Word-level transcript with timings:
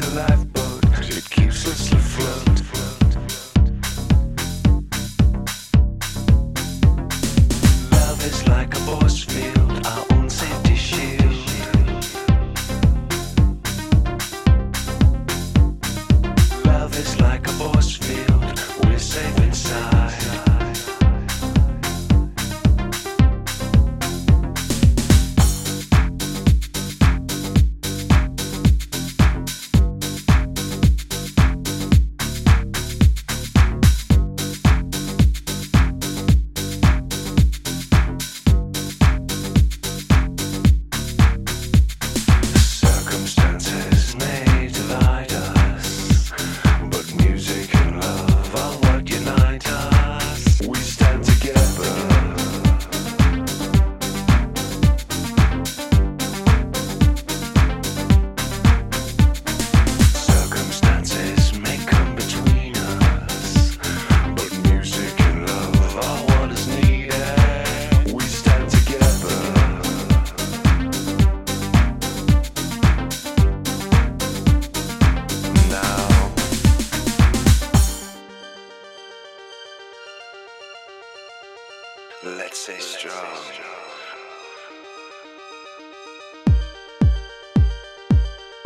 alive. 0.00 0.43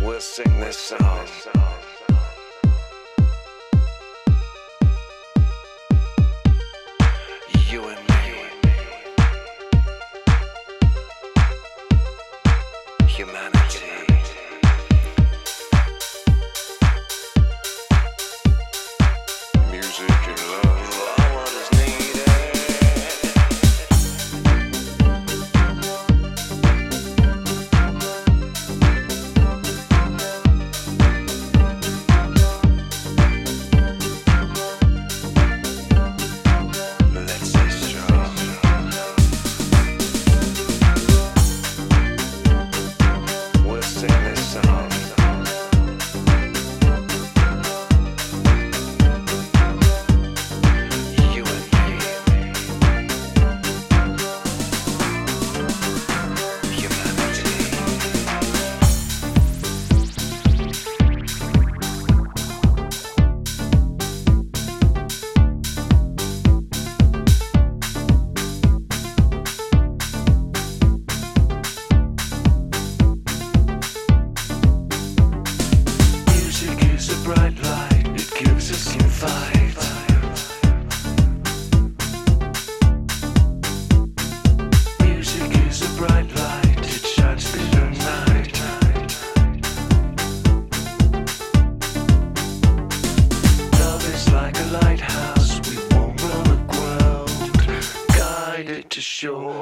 We'll 0.00 0.18
sing 0.20 0.58
this 0.60 0.78
song. 0.78 1.79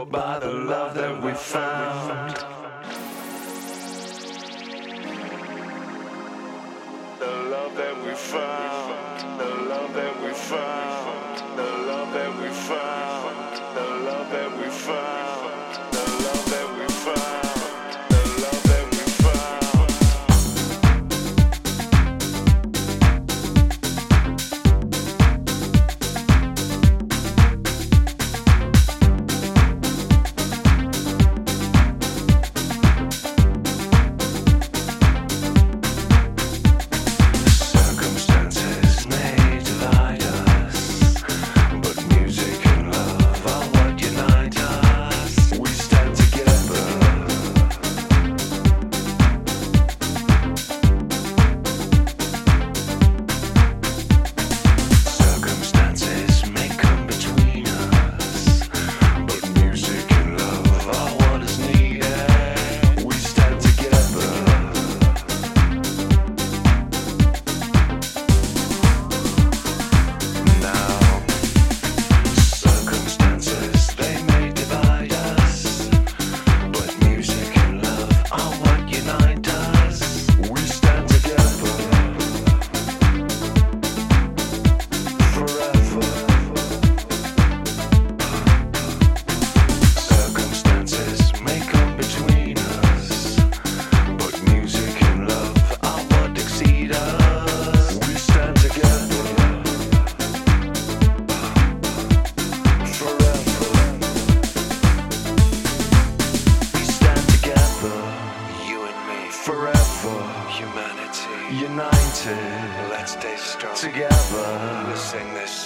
by 0.04 0.38
the 0.38 0.52
love 0.52 0.94
that 0.94 1.22
we 1.22 1.32
found. 1.32 2.37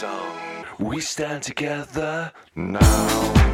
song. 0.03 0.65
We 0.81 1.01
stand 1.01 1.45
together 1.45 2.33
now. 2.57 3.52